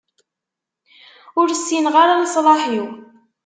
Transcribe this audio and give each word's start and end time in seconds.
Ur 1.39 1.47
ssineɣ 1.53 1.95
ara 2.03 2.21
leṣlaḥ-iw. 2.21 2.87